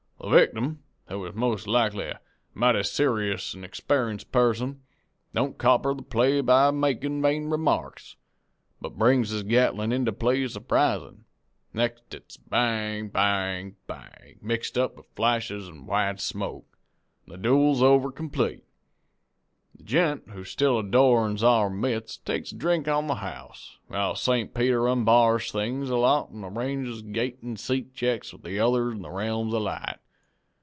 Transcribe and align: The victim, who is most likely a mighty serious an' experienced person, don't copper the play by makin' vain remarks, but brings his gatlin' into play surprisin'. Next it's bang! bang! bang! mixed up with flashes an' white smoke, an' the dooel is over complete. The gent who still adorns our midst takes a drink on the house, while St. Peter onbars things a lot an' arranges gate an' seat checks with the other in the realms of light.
The 0.23 0.29
victim, 0.29 0.83
who 1.07 1.25
is 1.25 1.33
most 1.33 1.65
likely 1.65 2.03
a 2.05 2.21
mighty 2.53 2.83
serious 2.83 3.55
an' 3.55 3.63
experienced 3.63 4.31
person, 4.31 4.83
don't 5.33 5.57
copper 5.57 5.95
the 5.95 6.03
play 6.03 6.41
by 6.41 6.69
makin' 6.69 7.23
vain 7.23 7.45
remarks, 7.49 8.17
but 8.79 8.99
brings 8.99 9.29
his 9.31 9.41
gatlin' 9.41 9.91
into 9.91 10.11
play 10.13 10.47
surprisin'. 10.47 11.25
Next 11.73 12.13
it's 12.13 12.37
bang! 12.37 13.07
bang! 13.09 13.77
bang! 13.87 14.37
mixed 14.43 14.77
up 14.77 14.95
with 14.95 15.07
flashes 15.15 15.67
an' 15.67 15.87
white 15.87 16.19
smoke, 16.19 16.77
an' 17.25 17.41
the 17.41 17.49
dooel 17.49 17.71
is 17.73 17.81
over 17.81 18.11
complete. 18.11 18.63
The 19.73 19.83
gent 19.83 20.29
who 20.29 20.43
still 20.43 20.77
adorns 20.77 21.43
our 21.43 21.67
midst 21.67 22.27
takes 22.27 22.51
a 22.51 22.55
drink 22.55 22.87
on 22.87 23.07
the 23.07 23.15
house, 23.15 23.77
while 23.87 24.15
St. 24.15 24.53
Peter 24.53 24.87
onbars 24.87 25.51
things 25.51 25.89
a 25.89 25.97
lot 25.97 26.29
an' 26.31 26.43
arranges 26.45 27.01
gate 27.01 27.39
an' 27.41 27.57
seat 27.57 27.95
checks 27.95 28.31
with 28.31 28.43
the 28.43 28.59
other 28.59 28.91
in 28.91 29.01
the 29.01 29.09
realms 29.09 29.51
of 29.51 29.63
light. 29.63 29.97